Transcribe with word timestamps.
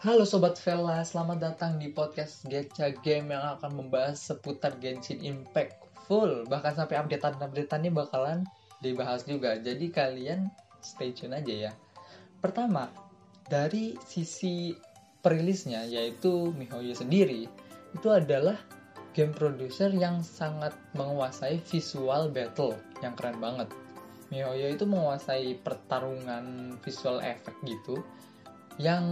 Halo 0.00 0.24
Sobat 0.24 0.56
Vela, 0.64 1.04
selamat 1.04 1.38
datang 1.44 1.76
di 1.76 1.92
podcast 1.92 2.48
Gacha 2.48 2.88
Game 3.04 3.36
yang 3.36 3.60
akan 3.60 3.84
membahas 3.84 4.16
seputar 4.16 4.80
Genshin 4.80 5.20
Impact 5.20 5.76
full. 6.08 6.48
Bahkan 6.48 6.72
sampai 6.72 6.96
update-updateannya 7.04 7.92
bakalan 7.92 8.48
dibahas 8.80 9.28
juga. 9.28 9.60
Jadi 9.60 9.92
kalian 9.92 10.48
stay 10.80 11.12
tune 11.12 11.36
aja 11.36 11.68
ya. 11.68 11.72
Pertama, 12.40 12.88
dari 13.44 13.92
sisi 14.08 14.72
perilisnya 15.20 15.84
yaitu 15.84 16.48
MiHoYo 16.56 16.96
sendiri, 16.96 17.44
itu 17.92 18.08
adalah 18.08 18.56
game 19.12 19.36
producer 19.36 19.92
yang 19.92 20.24
sangat 20.24 20.72
menguasai 20.96 21.60
visual 21.68 22.32
battle 22.32 22.72
yang 23.04 23.12
keren 23.20 23.36
banget. 23.36 23.68
MiHoYo 24.32 24.80
itu 24.80 24.88
menguasai 24.88 25.60
pertarungan 25.60 26.72
visual 26.80 27.20
effect 27.20 27.60
gitu 27.68 28.00
yang 28.78 29.04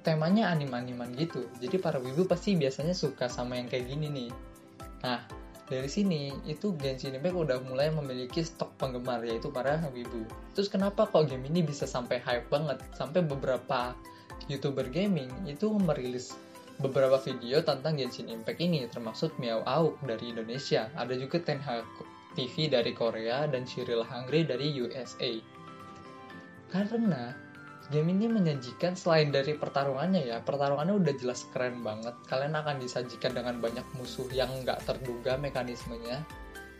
temanya 0.00 0.48
anim-animan 0.54 1.12
gitu. 1.18 1.44
Jadi 1.60 1.76
para 1.78 2.00
wibu 2.00 2.24
pasti 2.24 2.56
biasanya 2.56 2.96
suka 2.96 3.28
sama 3.28 3.60
yang 3.60 3.68
kayak 3.68 3.90
gini 3.90 4.08
nih. 4.10 4.30
Nah, 5.04 5.20
dari 5.64 5.88
sini 5.88 6.32
itu 6.44 6.76
Genshin 6.76 7.16
Impact 7.16 7.36
udah 7.36 7.58
mulai 7.64 7.88
memiliki 7.88 8.44
stok 8.44 8.76
penggemar 8.76 9.24
yaitu 9.24 9.48
para 9.48 9.80
wibu. 9.92 10.24
Terus 10.56 10.68
kenapa 10.68 11.08
kok 11.08 11.28
game 11.28 11.44
ini 11.48 11.64
bisa 11.64 11.88
sampai 11.88 12.20
hype 12.20 12.48
banget? 12.52 12.80
Sampai 12.96 13.24
beberapa 13.24 13.96
YouTuber 14.48 14.92
gaming 14.92 15.30
itu 15.48 15.72
merilis 15.72 16.36
beberapa 16.82 17.16
video 17.22 17.62
tentang 17.62 17.96
Genshin 17.96 18.28
Impact 18.28 18.60
ini 18.60 18.84
termasuk 18.90 19.32
Miao 19.40 19.62
Auk 19.64 19.96
dari 20.04 20.34
Indonesia. 20.34 20.90
Ada 20.98 21.16
juga 21.16 21.40
Tenha 21.40 21.80
TV 22.34 22.66
dari 22.66 22.92
Korea 22.92 23.46
dan 23.46 23.64
Cyril 23.64 24.02
Hungry 24.02 24.42
dari 24.42 24.74
USA. 24.82 25.38
Karena 26.68 27.43
game 27.92 28.16
ini 28.16 28.30
menyajikan 28.30 28.96
selain 28.96 29.28
dari 29.28 29.56
pertarungannya 29.56 30.24
ya 30.24 30.38
pertarungannya 30.40 30.94
udah 30.96 31.14
jelas 31.20 31.44
keren 31.52 31.84
banget. 31.84 32.16
Kalian 32.30 32.56
akan 32.56 32.80
disajikan 32.80 33.36
dengan 33.36 33.60
banyak 33.60 33.84
musuh 33.98 34.28
yang 34.32 34.48
nggak 34.64 34.84
terduga 34.88 35.36
mekanismenya. 35.36 36.24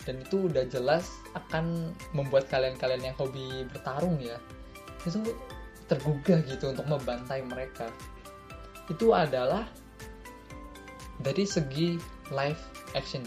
Dan 0.05 0.21
itu 0.21 0.53
udah 0.53 0.69
jelas 0.69 1.09
akan 1.33 1.97
membuat 2.13 2.49
kalian-kalian 2.53 3.09
yang 3.13 3.17
hobi 3.17 3.65
bertarung 3.73 4.21
ya 4.21 4.37
itu 5.05 5.21
tergugah 5.89 6.41
gitu 6.49 6.73
untuk 6.73 6.89
membantai 6.89 7.45
mereka. 7.45 7.89
Itu 8.89 9.13
adalah 9.13 9.69
dari 11.21 11.45
segi 11.45 12.01
live 12.33 12.63
action. 12.97 13.25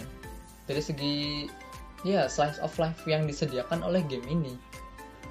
Dari 0.65 0.81
segi 0.81 1.15
ya 2.05 2.29
slice 2.29 2.61
of 2.61 2.73
life 2.77 3.05
yang 3.09 3.25
disediakan 3.25 3.81
oleh 3.81 4.05
game 4.05 4.25
ini 4.29 4.53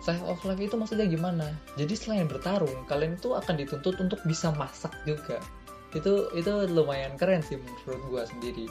slice 0.03 0.25
of 0.25 0.41
life 0.45 0.61
itu 0.61 0.75
maksudnya 0.75 1.07
gimana? 1.09 1.53
Jadi 1.79 1.95
selain 1.97 2.27
bertarung, 2.29 2.85
kalian 2.87 3.17
itu 3.17 3.33
akan 3.33 3.55
dituntut 3.57 3.97
untuk 4.01 4.21
bisa 4.29 4.53
masak 4.55 4.93
juga. 5.09 5.41
Itu 5.95 6.29
itu 6.37 6.53
lumayan 6.71 7.17
keren 7.17 7.41
sih 7.41 7.57
menurut 7.57 8.03
gua 8.09 8.23
sendiri. 8.29 8.69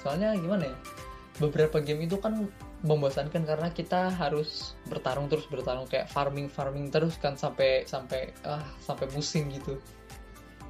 Soalnya 0.00 0.36
gimana 0.36 0.68
ya? 0.70 0.76
Beberapa 1.42 1.82
game 1.82 2.06
itu 2.06 2.16
kan 2.22 2.46
membosankan 2.84 3.48
karena 3.48 3.72
kita 3.72 4.12
harus 4.12 4.76
bertarung 4.86 5.26
terus 5.32 5.48
bertarung 5.48 5.88
kayak 5.88 6.06
farming 6.12 6.52
farming 6.52 6.92
terus 6.92 7.16
kan 7.16 7.32
sampai 7.32 7.88
sampai 7.88 8.30
ah 8.44 8.62
sampai 8.84 9.08
pusing 9.08 9.48
gitu. 9.50 9.80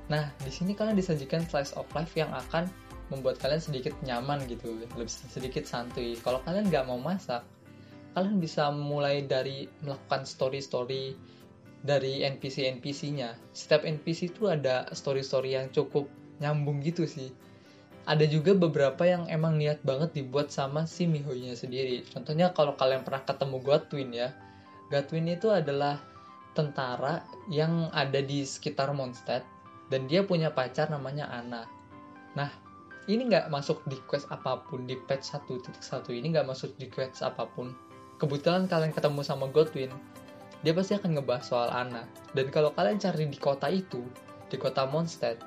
Nah, 0.06 0.30
di 0.44 0.52
sini 0.52 0.76
kalian 0.76 0.94
disajikan 0.94 1.42
slice 1.48 1.72
of 1.74 1.88
life 1.96 2.12
yang 2.14 2.30
akan 2.30 2.68
membuat 3.12 3.40
kalian 3.40 3.60
sedikit 3.60 3.92
nyaman 4.04 4.44
gitu, 4.48 4.80
lebih 4.80 5.08
sedikit 5.08 5.64
santuy. 5.68 6.16
Kalau 6.20 6.40
kalian 6.44 6.68
nggak 6.68 6.84
mau 6.88 6.96
masak, 6.96 7.44
kalian 8.14 8.38
bisa 8.38 8.70
mulai 8.70 9.26
dari 9.26 9.66
melakukan 9.82 10.22
story-story 10.22 11.18
dari 11.84 12.22
NPC-NPC-nya. 12.24 13.34
Setiap 13.52 13.84
NPC 13.84 14.32
itu 14.32 14.48
ada 14.48 14.88
story-story 14.94 15.58
yang 15.58 15.68
cukup 15.74 16.08
nyambung 16.38 16.80
gitu 16.80 17.04
sih. 17.04 17.34
Ada 18.06 18.24
juga 18.30 18.54
beberapa 18.54 19.02
yang 19.04 19.26
emang 19.28 19.58
niat 19.58 19.82
banget 19.82 20.14
dibuat 20.14 20.54
sama 20.54 20.86
si 20.86 21.10
Mihoy-nya 21.10 21.58
sendiri. 21.58 22.06
Contohnya 22.08 22.54
kalau 22.54 22.78
kalian 22.78 23.02
pernah 23.02 23.24
ketemu 23.26 23.56
Godwin 23.60 24.10
ya. 24.14 24.28
Godwin 24.88 25.28
itu 25.28 25.50
adalah 25.50 25.98
tentara 26.54 27.24
yang 27.50 27.90
ada 27.90 28.22
di 28.22 28.46
sekitar 28.46 28.94
Mondstadt 28.94 29.42
dan 29.90 30.06
dia 30.06 30.22
punya 30.22 30.52
pacar 30.54 30.86
namanya 30.92 31.26
Ana. 31.32 31.66
Nah, 32.36 32.52
ini 33.10 33.28
nggak 33.28 33.52
masuk 33.52 33.84
di 33.88 33.96
quest 34.08 34.28
apa 34.32 34.64
pun 34.64 34.88
di 34.88 34.96
patch 34.96 35.36
1.1 35.36 35.68
ini 36.16 36.32
nggak 36.32 36.48
masuk 36.48 36.72
di 36.80 36.88
quest 36.88 37.20
apa 37.20 37.44
pun 37.44 37.72
kebetulan 38.18 38.70
kalian 38.70 38.94
ketemu 38.94 39.20
sama 39.26 39.50
Godwin, 39.50 39.90
dia 40.64 40.72
pasti 40.72 40.96
akan 40.96 41.20
ngebahas 41.20 41.44
soal 41.44 41.68
Ana. 41.68 42.08
Dan 42.32 42.48
kalau 42.48 42.72
kalian 42.72 42.96
cari 42.96 43.28
di 43.28 43.36
kota 43.36 43.68
itu, 43.68 44.00
di 44.48 44.56
kota 44.56 44.88
Mondstadt, 44.88 45.40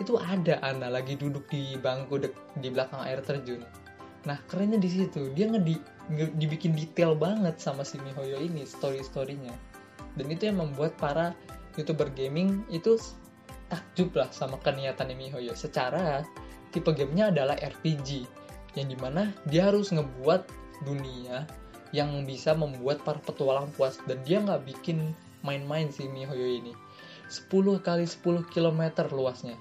itu 0.00 0.16
ada 0.16 0.58
Ana 0.64 0.88
lagi 0.88 1.14
duduk 1.14 1.44
di 1.52 1.76
bangku 1.76 2.16
de 2.16 2.32
di 2.58 2.72
belakang 2.72 3.04
air 3.04 3.20
terjun. 3.20 3.60
Nah, 4.22 4.38
kerennya 4.46 4.78
di 4.78 4.88
situ, 4.88 5.34
dia 5.34 5.50
ngedi 5.50 5.76
nge 6.14 6.26
dibikin 6.38 6.72
detail 6.72 7.18
banget 7.18 7.58
sama 7.58 7.82
si 7.82 7.98
Mihoyo 8.00 8.38
ini, 8.38 8.62
story-storynya. 8.62 9.54
Dan 10.14 10.26
itu 10.30 10.48
yang 10.48 10.62
membuat 10.62 10.94
para 10.96 11.34
youtuber 11.74 12.08
gaming 12.12 12.62
itu 12.70 12.96
takjub 13.72 14.12
lah 14.14 14.28
sama 14.30 14.60
keniatannya 14.62 15.16
Mihoyo. 15.16 15.52
Secara 15.58 16.22
tipe 16.70 16.92
gamenya 16.94 17.34
adalah 17.34 17.56
RPG, 17.58 18.24
yang 18.78 18.88
di 18.88 18.96
mana 18.96 19.32
dia 19.48 19.68
harus 19.68 19.92
ngebuat 19.92 20.48
dunia 20.86 21.44
yang 21.92 22.24
bisa 22.24 22.56
membuat 22.56 23.04
para 23.04 23.20
petualang 23.20 23.68
puas. 23.76 24.00
Dan 24.08 24.24
dia 24.24 24.40
nggak 24.40 24.64
bikin 24.64 25.12
main-main 25.44 25.92
si 25.92 26.08
MiHoYo 26.08 26.48
ini. 26.64 26.72
10 27.28 27.52
kali 27.80 28.04
10 28.08 28.48
km 28.48 28.82
luasnya. 29.12 29.56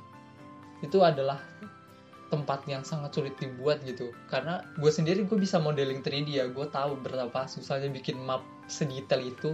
Itu 0.84 1.04
adalah 1.04 1.40
tempat 2.32 2.64
yang 2.68 2.88
sangat 2.88 3.12
sulit 3.12 3.36
dibuat 3.38 3.84
gitu. 3.84 4.16
Karena 4.32 4.64
gue 4.80 4.92
sendiri 4.92 5.28
gue 5.28 5.38
bisa 5.38 5.60
modeling 5.60 6.00
3D 6.00 6.40
ya. 6.40 6.48
Gue 6.48 6.68
tahu 6.72 7.00
berapa 7.04 7.48
susahnya 7.48 7.92
bikin 7.92 8.20
map 8.24 8.42
sedetail 8.72 9.22
itu. 9.28 9.52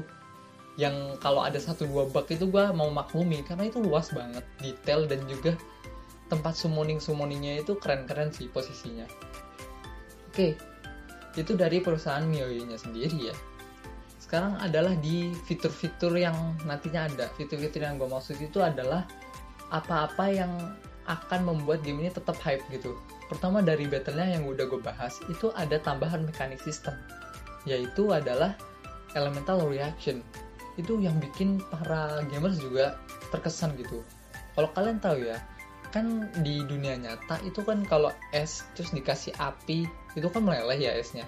Yang 0.78 1.18
kalau 1.18 1.42
ada 1.42 1.58
satu 1.58 1.90
dua 1.90 2.06
bug 2.06 2.30
itu 2.30 2.46
gue 2.46 2.66
mau 2.78 2.94
maklumi. 2.94 3.42
Karena 3.42 3.66
itu 3.66 3.82
luas 3.82 4.14
banget 4.14 4.46
detail 4.62 5.10
dan 5.10 5.26
juga 5.26 5.58
tempat 6.30 6.54
summoning 6.54 7.02
summoningnya 7.02 7.66
itu 7.66 7.74
keren-keren 7.82 8.30
sih 8.30 8.46
posisinya. 8.52 9.10
Oke 10.30 10.77
itu 11.38 11.54
dari 11.54 11.80
perusahaan 11.80 12.26
MIUI-nya 12.26 12.78
sendiri 12.82 13.32
ya. 13.32 13.36
Sekarang 14.18 14.60
adalah 14.60 14.92
di 15.00 15.32
fitur-fitur 15.48 16.18
yang 16.20 16.36
nantinya 16.68 17.08
ada. 17.08 17.26
Fitur-fitur 17.40 17.86
yang 17.86 17.96
gue 17.96 18.10
maksud 18.10 18.36
itu 18.42 18.60
adalah 18.60 19.08
apa-apa 19.72 20.26
yang 20.28 20.52
akan 21.08 21.48
membuat 21.48 21.86
game 21.88 22.04
ini 22.04 22.12
tetap 22.12 22.36
hype 22.44 22.60
gitu. 22.68 23.00
Pertama 23.32 23.64
dari 23.64 23.88
battle-nya 23.88 24.36
yang 24.40 24.44
udah 24.44 24.68
gue 24.68 24.82
bahas 24.84 25.16
itu 25.32 25.54
ada 25.56 25.80
tambahan 25.80 26.28
mekanik 26.28 26.60
sistem. 26.60 27.00
Yaitu 27.64 28.12
adalah 28.12 28.58
elemental 29.16 29.64
reaction. 29.64 30.20
Itu 30.76 31.00
yang 31.00 31.16
bikin 31.24 31.64
para 31.72 32.20
gamers 32.28 32.60
juga 32.60 33.00
terkesan 33.32 33.80
gitu. 33.80 34.04
Kalau 34.60 34.68
kalian 34.76 35.00
tahu 35.00 35.24
ya 35.24 35.40
kan 35.98 36.30
di 36.46 36.62
dunia 36.62 36.94
nyata 36.94 37.42
itu 37.42 37.66
kan 37.66 37.82
kalau 37.82 38.14
es 38.30 38.62
terus 38.78 38.94
dikasih 38.94 39.34
api 39.42 39.90
itu 40.14 40.28
kan 40.30 40.46
meleleh 40.46 40.78
ya 40.78 40.94
esnya. 40.94 41.26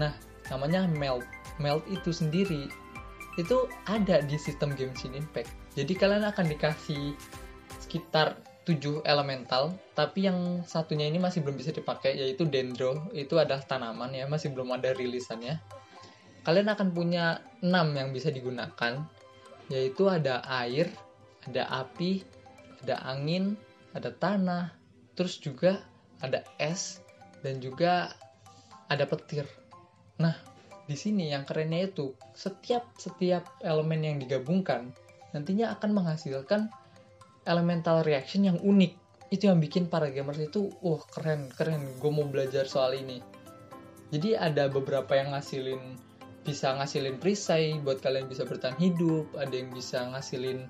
Nah 0.00 0.16
namanya 0.48 0.88
melt. 0.88 1.28
Melt 1.60 1.84
itu 1.92 2.08
sendiri 2.08 2.72
itu 3.36 3.56
ada 3.84 4.24
di 4.24 4.40
sistem 4.40 4.72
Genshin 4.72 5.12
Impact. 5.12 5.52
Jadi 5.76 5.92
kalian 5.92 6.24
akan 6.24 6.48
dikasih 6.48 7.12
sekitar 7.84 8.40
7 8.64 9.04
elemental 9.04 9.76
tapi 9.92 10.24
yang 10.24 10.64
satunya 10.64 11.04
ini 11.04 11.20
masih 11.20 11.44
belum 11.44 11.60
bisa 11.60 11.76
dipakai 11.76 12.16
yaitu 12.16 12.48
dendro. 12.48 13.12
Itu 13.12 13.36
adalah 13.36 13.60
tanaman 13.60 14.16
ya 14.16 14.24
masih 14.24 14.56
belum 14.56 14.72
ada 14.72 14.96
rilisannya. 14.96 15.60
Kalian 16.48 16.72
akan 16.72 16.96
punya 16.96 17.44
6 17.60 17.68
yang 17.92 18.08
bisa 18.16 18.32
digunakan 18.32 19.04
yaitu 19.68 20.08
ada 20.08 20.40
air 20.48 20.88
ada 21.44 21.68
api 21.84 22.24
ada 22.80 23.04
angin 23.04 23.60
ada 23.96 24.12
tanah 24.12 24.74
terus 25.16 25.40
juga 25.40 25.82
ada 26.22 26.44
es 26.58 27.02
dan 27.42 27.62
juga 27.62 28.12
ada 28.88 29.04
petir. 29.06 29.46
Nah, 30.18 30.34
di 30.88 30.96
sini 30.96 31.30
yang 31.30 31.44
kerennya 31.44 31.92
itu 31.92 32.16
setiap 32.32 32.96
setiap 32.96 33.60
elemen 33.60 34.00
yang 34.02 34.16
digabungkan 34.18 34.90
nantinya 35.36 35.76
akan 35.76 35.90
menghasilkan 35.92 36.72
elemental 37.44 38.04
reaction 38.04 38.48
yang 38.48 38.58
unik. 38.60 38.96
Itu 39.28 39.52
yang 39.52 39.60
bikin 39.60 39.92
para 39.92 40.08
gamers 40.08 40.40
itu, 40.40 40.72
wah 40.80 41.04
keren, 41.12 41.52
keren, 41.52 41.84
gue 42.00 42.10
mau 42.12 42.24
belajar 42.24 42.64
soal 42.64 42.96
ini. 42.96 43.20
Jadi 44.08 44.32
ada 44.32 44.72
beberapa 44.72 45.12
yang 45.12 45.36
ngasilin 45.36 46.00
bisa 46.48 46.72
ngasilin 46.80 47.20
perisai 47.20 47.76
buat 47.84 48.00
kalian 48.00 48.24
bisa 48.24 48.48
bertahan 48.48 48.80
hidup, 48.80 49.28
ada 49.36 49.52
yang 49.52 49.68
bisa 49.68 50.00
ngasilin 50.08 50.64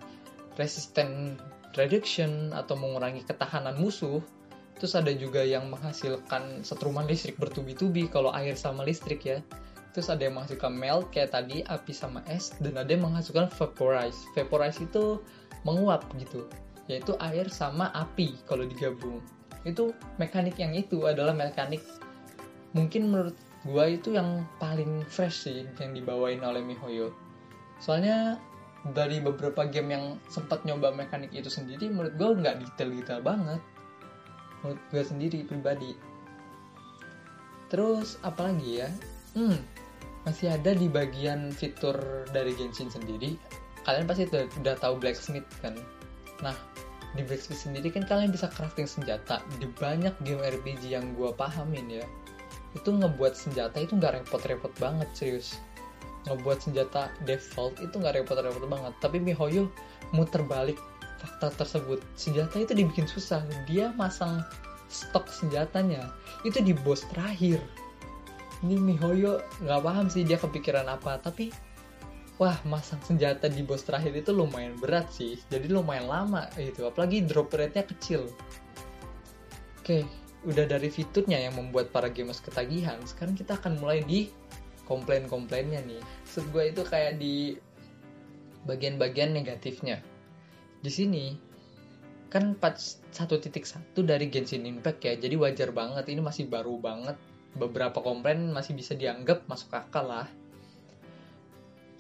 resisten 0.59 1.39
reduction 1.79 2.51
atau 2.53 2.75
mengurangi 2.75 3.23
ketahanan 3.25 3.79
musuh 3.79 4.21
Terus 4.79 4.95
ada 4.95 5.11
juga 5.11 5.43
yang 5.43 5.75
menghasilkan 5.75 6.63
setruman 6.63 7.03
listrik 7.03 7.35
bertubi-tubi 7.35 8.07
kalau 8.07 8.31
air 8.31 8.55
sama 8.55 8.87
listrik 8.87 9.27
ya. 9.27 9.43
Terus 9.91 10.07
ada 10.07 10.23
yang 10.23 10.39
menghasilkan 10.39 10.71
melt 10.71 11.11
kayak 11.11 11.35
tadi 11.35 11.67
api 11.67 11.91
sama 11.91 12.23
es 12.31 12.55
dan 12.63 12.79
ada 12.79 12.87
yang 12.87 13.03
menghasilkan 13.03 13.51
vaporize. 13.51 14.15
Vaporize 14.39 14.79
itu 14.79 15.19
menguap 15.67 16.07
gitu. 16.19 16.47
yaitu 16.89 17.13
air 17.21 17.45
sama 17.53 17.93
api 17.93 18.33
kalau 18.49 18.65
digabung 18.65 19.21
itu 19.69 19.93
mekanik 20.17 20.57
yang 20.57 20.73
itu 20.73 21.05
adalah 21.05 21.37
mekanik 21.37 21.85
mungkin 22.73 23.13
menurut 23.13 23.37
gua 23.69 23.93
itu 23.93 24.17
yang 24.17 24.49
paling 24.57 25.05
fresh 25.05 25.45
sih 25.45 25.69
yang 25.85 25.93
dibawain 25.93 26.41
oleh 26.41 26.65
MiHoYo 26.65 27.13
soalnya 27.77 28.41
dari 28.95 29.19
beberapa 29.23 29.67
game 29.69 29.91
yang 29.95 30.05
sempat 30.29 30.65
nyoba 30.65 30.93
mekanik 30.93 31.33
itu 31.35 31.49
sendiri 31.49 31.89
menurut 31.89 32.15
gua 32.17 32.31
nggak 32.37 32.57
detail-detail 32.65 33.21
banget. 33.25 33.61
Menurut 34.63 34.81
gua 34.91 35.05
sendiri 35.05 35.45
pribadi. 35.45 35.93
Terus 37.69 38.17
apalagi 38.25 38.85
ya? 38.85 38.89
Hmm 39.37 39.59
masih 40.27 40.53
ada 40.53 40.77
di 40.77 40.93
bagian 40.93 41.49
fitur 41.49 41.97
dari 42.37 42.53
Genshin 42.53 42.93
sendiri. 42.93 43.41
Kalian 43.89 44.05
pasti 44.05 44.29
udah, 44.29 44.45
udah 44.61 44.75
tahu 44.77 45.01
blacksmith 45.01 45.49
kan? 45.65 45.73
Nah 46.45 46.53
di 47.17 47.25
Blacksmith 47.25 47.65
sendiri 47.65 47.89
kan 47.89 48.05
kalian 48.05 48.29
bisa 48.29 48.53
crafting 48.53 48.85
senjata. 48.85 49.41
Di 49.57 49.65
banyak 49.65 50.13
game 50.29 50.45
RPG 50.45 50.93
yang 50.93 51.17
gue 51.17 51.33
pahamin 51.33 51.89
ya 51.89 52.05
itu 52.77 52.91
ngebuat 52.93 53.33
senjata 53.33 53.81
itu 53.81 53.97
nggak 53.97 54.23
repot-repot 54.23 54.73
banget 54.77 55.09
serius 55.17 55.57
ngebuat 56.27 56.59
senjata 56.65 57.13
default 57.23 57.79
itu 57.79 57.95
nggak 57.95 58.23
repot-repot 58.23 58.65
banget. 58.67 58.95
Tapi 58.99 59.23
MiHoYo 59.23 59.71
muter 60.11 60.43
balik 60.43 60.79
fakta 61.19 61.55
tersebut. 61.65 62.03
Senjata 62.19 62.59
itu 62.59 62.75
dibikin 62.75 63.07
susah. 63.07 63.43
Dia 63.69 63.95
masang 63.95 64.43
stok 64.89 65.29
senjatanya. 65.31 66.11
Itu 66.43 66.59
di 66.65 66.75
boss 66.75 67.07
terakhir. 67.15 67.63
Ini 68.67 68.75
MiHoYo 68.75 69.39
nggak 69.63 69.83
paham 69.85 70.07
sih 70.11 70.27
dia 70.27 70.41
kepikiran 70.41 70.91
apa. 70.91 71.23
Tapi 71.23 71.55
wah 72.39 72.59
masang 72.67 72.99
senjata 73.07 73.47
di 73.47 73.63
boss 73.63 73.87
terakhir 73.87 74.15
itu 74.15 74.35
lumayan 74.35 74.75
berat 74.79 75.11
sih. 75.15 75.39
Jadi 75.51 75.71
lumayan 75.71 76.11
lama 76.11 76.51
gitu. 76.59 76.91
Apalagi 76.91 77.23
drop 77.27 77.55
rate-nya 77.55 77.87
kecil. 77.87 78.27
Oke 79.79 80.03
udah 80.47 80.71
dari 80.71 80.87
fiturnya 80.87 81.35
yang 81.43 81.59
membuat 81.59 81.91
para 81.91 82.07
gamers 82.07 82.39
ketagihan. 82.39 82.99
Sekarang 83.03 83.35
kita 83.35 83.59
akan 83.59 83.83
mulai 83.83 84.07
di 84.07 84.31
komplain-komplainnya 84.89 85.85
nih. 85.85 86.01
Maksud 86.01 86.49
gue 86.51 86.65
itu 86.73 86.83
kayak 86.83 87.21
di 87.21 87.55
bagian-bagian 88.65 89.37
negatifnya. 89.37 90.01
Di 90.81 90.89
sini 90.91 91.37
kan 92.33 92.57
patch 92.57 93.01
1.1 93.13 93.53
dari 94.05 94.29
Genshin 94.33 94.65
Impact 94.65 95.05
ya 95.05 95.13
jadi 95.21 95.37
wajar 95.37 95.71
banget. 95.77 96.09
Ini 96.09 96.25
masih 96.25 96.49
baru 96.49 96.81
banget. 96.81 97.15
Beberapa 97.55 98.01
komplain 98.01 98.49
masih 98.51 98.73
bisa 98.73 98.97
dianggap 98.97 99.45
masuk 99.45 99.69
akal 99.77 100.09
lah. 100.09 100.29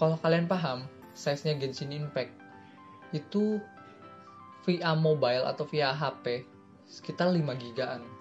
Kalau 0.00 0.17
kalian 0.19 0.49
paham 0.49 0.88
size-nya 1.12 1.61
Genshin 1.61 1.93
Impact 1.93 2.32
itu 3.12 3.61
via 4.64 4.93
mobile 4.93 5.49
atau 5.49 5.64
via 5.69 5.93
HP 5.93 6.44
sekitar 6.88 7.32
5 7.32 7.41
gigaan 7.56 8.18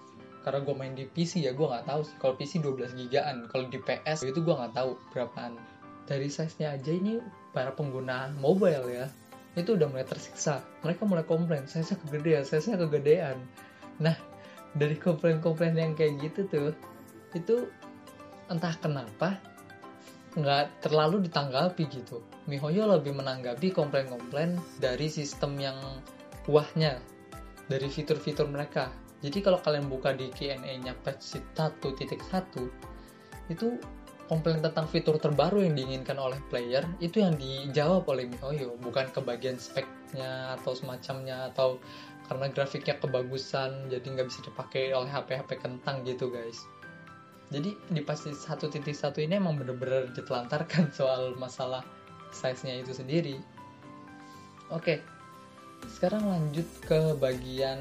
karena 0.48 0.64
gue 0.64 0.74
main 0.74 0.96
di 0.96 1.04
PC 1.04 1.44
ya 1.44 1.52
gue 1.52 1.68
nggak 1.68 1.84
tahu 1.84 2.00
sih 2.08 2.16
kalau 2.16 2.34
PC 2.40 2.64
12 2.64 2.96
gigaan 2.96 3.44
kalau 3.52 3.68
di 3.68 3.76
PS 3.76 4.24
itu 4.24 4.40
gue 4.40 4.54
nggak 4.56 4.72
tahu 4.72 4.96
berapaan 5.12 5.60
dari 6.08 6.32
size-nya 6.32 6.72
aja 6.72 6.88
ini 6.88 7.20
para 7.52 7.76
pengguna 7.76 8.32
mobile 8.40 8.88
ya 8.88 9.12
itu 9.60 9.76
udah 9.76 9.92
mulai 9.92 10.08
tersiksa 10.08 10.64
mereka 10.80 11.04
mulai 11.04 11.28
komplain 11.28 11.68
size-nya 11.68 12.00
kegedean 12.00 12.42
size-nya 12.48 12.80
kegedean 12.80 13.36
nah 14.00 14.16
dari 14.72 14.96
komplain-komplain 14.96 15.76
yang 15.76 15.92
kayak 15.92 16.16
gitu 16.24 16.48
tuh 16.48 16.72
itu 17.36 17.68
entah 18.48 18.72
kenapa 18.80 19.36
nggak 20.38 20.84
terlalu 20.84 21.26
ditanggapi 21.26 21.88
gitu. 21.88 22.22
MiHoYo 22.46 22.86
lebih 22.86 23.16
menanggapi 23.16 23.74
komplain-komplain 23.74 24.54
dari 24.78 25.10
sistem 25.10 25.58
yang 25.58 25.78
wahnya, 26.46 27.02
dari 27.66 27.90
fitur-fitur 27.90 28.46
mereka. 28.46 28.92
Jadi 29.18 29.38
kalau 29.42 29.58
kalian 29.58 29.90
buka 29.90 30.14
di 30.14 30.30
Q&A-nya 30.30 30.94
patch 31.02 31.42
1.1, 31.42 32.22
itu 33.50 33.68
komplain 34.28 34.60
tentang 34.60 34.84
fitur 34.86 35.16
terbaru 35.16 35.64
yang 35.64 35.74
diinginkan 35.74 36.20
oleh 36.20 36.36
player 36.52 36.84
itu 37.00 37.24
yang 37.24 37.34
dijawab 37.40 38.04
oleh 38.12 38.28
MiHoYo 38.28 38.76
bukan 38.84 39.08
ke 39.08 39.24
bagian 39.24 39.56
speknya 39.56 40.52
atau 40.60 40.76
semacamnya 40.76 41.48
atau 41.48 41.80
karena 42.28 42.52
grafiknya 42.52 43.00
kebagusan 43.00 43.88
jadi 43.88 44.04
nggak 44.04 44.28
bisa 44.28 44.44
dipakai 44.44 44.92
oleh 44.92 45.08
HP-HP 45.08 45.64
kentang 45.64 46.04
gitu 46.04 46.28
guys. 46.28 46.60
Jadi 47.48 47.72
di 47.88 48.04
pasti 48.04 48.36
satu 48.36 48.68
titik 48.68 48.92
satu 48.92 49.24
ini 49.24 49.40
emang 49.40 49.56
bener-bener 49.56 50.12
ditelantarkan 50.12 50.92
soal 50.98 51.32
masalah 51.40 51.80
size-nya 52.28 52.84
itu 52.84 52.92
sendiri. 52.92 53.40
Oke 54.68 55.00
sekarang 55.88 56.26
lanjut 56.26 56.66
ke 56.84 57.14
bagian 57.16 57.78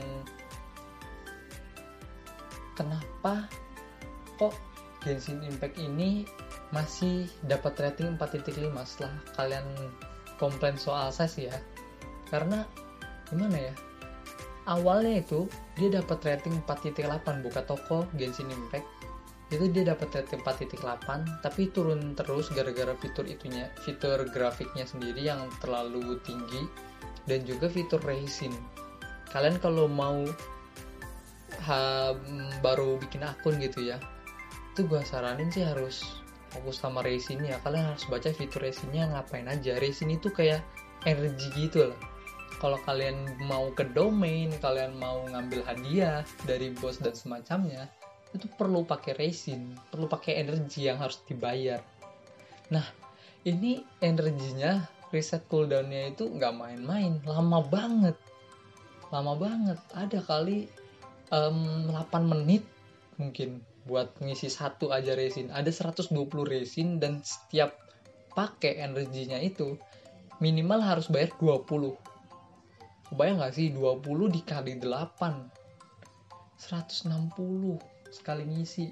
kenapa 2.77 3.49
kok 4.37 4.53
Genshin 5.01 5.41
Impact 5.41 5.81
ini 5.81 6.29
masih 6.69 7.25
dapat 7.49 7.73
rating 7.81 8.13
4.5 8.21 8.53
setelah 8.85 9.15
kalian 9.33 9.65
komplain 10.37 10.77
soal 10.77 11.09
size 11.09 11.49
ya? 11.49 11.57
Karena 12.29 12.61
gimana 13.33 13.71
ya? 13.71 13.73
Awalnya 14.67 15.23
itu 15.23 15.47
dia 15.79 15.89
dapat 15.89 16.21
rating 16.27 16.59
4.8 16.67 17.45
buka 17.45 17.63
toko 17.65 18.05
Genshin 18.19 18.51
Impact. 18.51 18.85
Itu 19.47 19.71
dia 19.71 19.87
dapat 19.87 20.11
rating 20.11 20.43
4.8 20.43 21.41
tapi 21.41 21.71
turun 21.71 22.13
terus 22.19 22.51
gara-gara 22.51 22.91
fitur 22.99 23.23
itunya 23.23 23.71
fitur 23.87 24.27
grafiknya 24.27 24.83
sendiri 24.83 25.23
yang 25.23 25.47
terlalu 25.63 26.19
tinggi 26.27 26.67
dan 27.31 27.47
juga 27.47 27.71
fitur 27.71 28.03
racing. 28.03 28.51
Kalian 29.31 29.55
kalau 29.63 29.87
mau 29.87 30.27
ha, 31.65 32.13
baru 32.61 32.99
bikin 33.01 33.25
akun 33.25 33.57
gitu 33.57 33.85
ya. 33.87 33.97
Itu 34.73 34.85
gue 34.85 35.01
saranin 35.01 35.49
sih 35.49 35.65
harus 35.65 36.21
fokus 36.53 36.79
sama 36.79 37.03
racing 37.03 37.43
ya 37.43 37.59
kalian 37.65 37.91
harus 37.91 38.07
baca 38.07 38.29
fitur 38.31 38.61
racingnya 38.63 39.09
ngapain 39.13 39.49
aja. 39.49 39.77
Racing 39.81 40.15
itu 40.15 40.29
kayak 40.29 40.61
energi 41.05 41.47
gitu 41.55 41.89
lah 41.89 41.99
kalau 42.57 42.81
kalian 42.89 43.37
mau 43.45 43.69
ke 43.73 43.85
domain 43.93 44.49
kalian 44.57 44.97
mau 44.97 45.21
ngambil 45.29 45.61
hadiah 45.61 46.25
dari 46.49 46.73
bos 46.73 46.97
dan 46.97 47.13
semacamnya 47.13 47.85
itu 48.35 48.49
perlu 48.59 48.83
pakai 48.83 49.15
resin, 49.15 49.77
perlu 49.87 50.05
pakai 50.11 50.43
energi 50.43 50.85
yang 50.85 50.99
harus 50.99 51.23
dibayar. 51.23 51.79
Nah, 52.69 52.83
ini 53.47 53.79
energinya 54.03 54.83
reset 55.15 55.47
cooldownnya 55.47 56.11
itu 56.11 56.27
nggak 56.27 56.53
main-main, 56.53 57.23
lama 57.23 57.63
banget, 57.63 58.19
lama 59.15 59.33
banget. 59.39 59.79
Ada 59.95 60.19
kali 60.27 60.67
um, 61.31 61.91
8 61.91 62.23
menit 62.23 62.63
mungkin 63.17 63.63
buat 63.87 64.11
ngisi 64.19 64.51
satu 64.51 64.91
aja 64.91 65.15
resin. 65.15 65.49
Ada 65.49 65.71
120 65.71 66.11
resin 66.43 66.99
dan 66.99 67.23
setiap 67.23 67.73
pakai 68.35 68.83
energinya 68.83 69.39
itu 69.39 69.79
minimal 70.43 70.83
harus 70.83 71.07
bayar 71.09 71.33
20. 71.39 71.95
Kebayang 73.07 73.39
nggak 73.39 73.55
sih? 73.55 73.71
20 73.71 74.03
dikali 74.35 74.75
8 74.77 76.59
160 76.59 78.11
sekali 78.11 78.43
ngisi. 78.43 78.91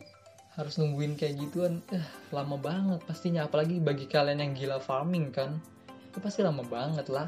Harus 0.55 0.79
nungguin 0.79 1.19
kayak 1.19 1.35
gituan. 1.43 1.83
Eh, 1.91 2.07
lama 2.31 2.55
banget 2.55 3.03
pastinya. 3.03 3.43
Apalagi 3.43 3.83
bagi 3.83 4.07
kalian 4.07 4.39
yang 4.39 4.55
gila 4.55 4.79
farming 4.79 5.35
kan. 5.35 5.59
Itu 6.07 6.23
pasti 6.23 6.39
lama 6.47 6.63
banget 6.63 7.11
lah. 7.11 7.27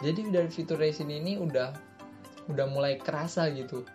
Jadi 0.00 0.32
dari 0.32 0.48
fitur 0.48 0.80
racing 0.80 1.12
ini 1.12 1.36
udah 1.36 1.85
udah 2.50 2.66
mulai 2.70 2.98
kerasa 2.98 3.50
gitu 3.52 3.86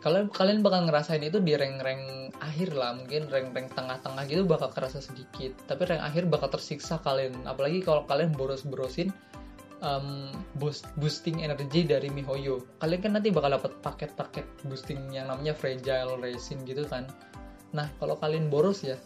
kalian 0.00 0.32
kalian 0.32 0.64
bakal 0.64 0.88
ngerasain 0.88 1.20
itu 1.20 1.44
di 1.44 1.52
rank-rank 1.52 2.32
akhir 2.40 2.72
lah 2.72 2.96
mungkin 2.96 3.28
rank-rank 3.28 3.76
tengah-tengah 3.76 4.24
gitu 4.32 4.48
bakal 4.48 4.72
kerasa 4.72 5.04
sedikit 5.04 5.52
tapi 5.68 5.84
rank 5.84 6.00
akhir 6.00 6.24
bakal 6.32 6.48
tersiksa 6.48 6.96
kalian 7.04 7.36
apalagi 7.44 7.84
kalau 7.84 8.08
kalian 8.08 8.32
boros-borosin 8.32 9.12
um, 9.84 10.32
boost, 10.56 10.86
boosting 10.96 11.42
energi 11.42 11.84
dari 11.84 12.08
MiHoYo. 12.12 12.80
Kalian 12.80 13.00
kan 13.00 13.12
nanti 13.16 13.28
bakal 13.32 13.56
dapat 13.56 13.72
paket-paket 13.80 14.46
boosting 14.68 15.00
yang 15.12 15.28
namanya 15.28 15.56
Fragile 15.56 16.20
Racing 16.20 16.64
gitu 16.68 16.86
kan. 16.86 17.08
Nah, 17.76 17.88
kalau 17.98 18.16
kalian 18.20 18.48
boros 18.52 18.84
ya, 18.84 18.96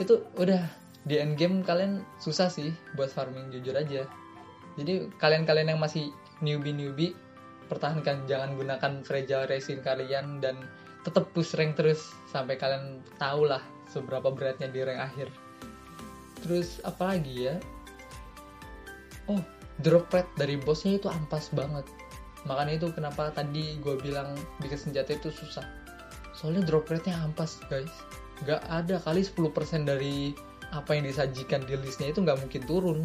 itu 0.00 0.24
udah 0.36 0.64
di 1.08 1.20
end 1.20 1.40
game 1.40 1.64
kalian 1.64 2.04
susah 2.20 2.52
sih 2.52 2.72
buat 2.96 3.12
farming 3.12 3.52
jujur 3.54 3.76
aja. 3.76 4.04
Jadi 4.76 5.10
kalian-kalian 5.18 5.74
yang 5.76 5.80
masih 5.80 6.10
newbie-newbie 6.38 7.14
pertahankan 7.68 8.24
jangan 8.24 8.56
gunakan 8.56 8.92
Fragile 9.04 9.46
Racing 9.46 9.84
kalian 9.84 10.40
dan 10.40 10.56
tetap 11.04 11.30
push 11.36 11.54
rank 11.54 11.78
terus 11.78 12.12
sampai 12.32 12.58
kalian 12.58 13.04
tahu 13.20 13.46
lah 13.46 13.62
seberapa 13.92 14.32
beratnya 14.32 14.68
di 14.72 14.80
rank 14.82 15.00
akhir. 15.00 15.28
Terus 16.44 16.80
apalagi 16.82 17.48
ya? 17.48 17.56
Oh, 19.28 19.40
drop 19.84 20.08
rate 20.10 20.30
dari 20.40 20.56
bosnya 20.56 20.96
itu 20.96 21.08
ampas 21.12 21.52
banget. 21.52 21.84
Makanya 22.48 22.80
itu 22.80 22.88
kenapa 22.96 23.28
tadi 23.34 23.76
gue 23.84 24.00
bilang 24.00 24.32
bikin 24.64 24.78
senjata 24.78 25.14
itu 25.14 25.28
susah. 25.28 25.66
Soalnya 26.32 26.64
drop 26.64 26.88
rate-nya 26.88 27.18
ampas 27.20 27.60
guys. 27.68 27.90
Gak 28.46 28.62
ada 28.70 29.02
kali 29.02 29.26
10% 29.26 29.84
dari 29.84 30.32
apa 30.70 30.94
yang 30.94 31.08
disajikan 31.08 31.64
di 31.66 31.74
listnya 31.80 32.14
itu 32.14 32.22
nggak 32.22 32.38
mungkin 32.38 32.62
turun. 32.64 33.00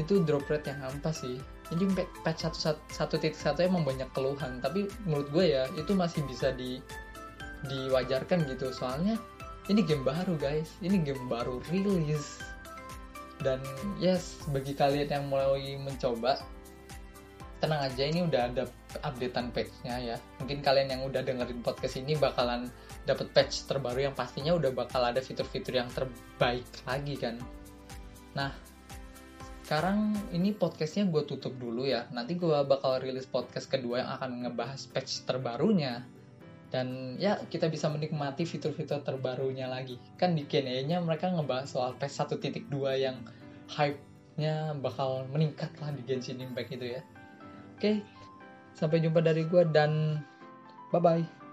Itu 0.00 0.24
drop 0.24 0.48
rate 0.48 0.72
yang 0.72 0.80
ampas 0.82 1.22
sih 1.22 1.38
jadi 1.66 2.06
patch 2.22 2.46
satu 2.46 2.78
satu 2.86 3.14
titik 3.18 3.34
satu 3.34 3.66
emang 3.66 3.82
banyak 3.82 4.06
keluhan. 4.14 4.62
Tapi 4.62 4.86
menurut 5.02 5.28
gue 5.34 5.44
ya 5.58 5.66
itu 5.74 5.92
masih 5.98 6.22
bisa 6.30 6.54
di 6.54 6.78
diwajarkan 7.66 8.46
gitu. 8.46 8.70
Soalnya 8.70 9.18
ini 9.66 9.82
game 9.82 10.06
baru 10.06 10.38
guys. 10.38 10.70
Ini 10.78 11.02
game 11.02 11.26
baru 11.26 11.58
rilis. 11.70 12.38
Dan 13.42 13.60
yes 13.98 14.46
bagi 14.54 14.72
kalian 14.78 15.10
yang 15.10 15.24
mulai 15.26 15.76
mencoba 15.76 16.38
tenang 17.56 17.88
aja 17.88 18.02
ini 18.04 18.20
udah 18.22 18.52
ada 18.52 18.64
updatean 19.02 19.50
patchnya 19.50 19.96
ya. 20.14 20.16
Mungkin 20.38 20.62
kalian 20.62 20.88
yang 20.92 21.02
udah 21.02 21.24
dengerin 21.26 21.60
podcast 21.66 21.98
ini 21.98 22.14
bakalan 22.14 22.70
dapat 23.08 23.26
patch 23.34 23.66
terbaru 23.66 24.06
yang 24.06 24.14
pastinya 24.14 24.54
udah 24.54 24.70
bakal 24.70 25.02
ada 25.02 25.18
fitur-fitur 25.18 25.82
yang 25.82 25.90
terbaik 25.90 26.68
lagi 26.86 27.14
kan? 27.18 27.42
Nah 28.38 28.52
sekarang 29.66 30.14
ini 30.30 30.54
podcastnya 30.54 31.10
gue 31.10 31.26
tutup 31.26 31.58
dulu 31.58 31.82
ya. 31.90 32.06
Nanti 32.14 32.38
gue 32.38 32.54
bakal 32.54 33.02
rilis 33.02 33.26
podcast 33.26 33.66
kedua 33.66 34.06
yang 34.06 34.10
akan 34.14 34.30
ngebahas 34.46 34.86
patch 34.94 35.26
terbarunya. 35.26 36.06
Dan 36.70 37.18
ya 37.18 37.42
kita 37.50 37.66
bisa 37.66 37.90
menikmati 37.90 38.46
fitur-fitur 38.46 39.02
terbarunya 39.02 39.66
lagi. 39.66 39.98
Kan 40.14 40.38
di 40.38 40.46
Q&A-nya 40.46 41.02
mereka 41.02 41.34
ngebahas 41.34 41.66
soal 41.66 41.98
patch 41.98 42.38
1.2 42.38 42.70
yang 42.94 43.18
hype-nya 43.74 44.78
bakal 44.78 45.26
meningkat 45.34 45.74
lah 45.82 45.90
di 45.90 46.06
Genshin 46.06 46.38
Impact 46.38 46.70
itu 46.78 46.86
ya. 46.94 47.02
Oke 47.74 48.06
sampai 48.76 49.00
jumpa 49.00 49.24
dari 49.24 49.48
gue 49.48 49.64
dan 49.72 50.20
bye 50.92 51.00
bye 51.00 51.45